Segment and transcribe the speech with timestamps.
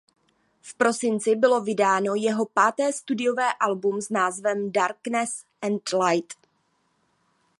[0.61, 6.33] V prosinci bylo vydáno jeho páté studiové album s názvem "Darkness and Light".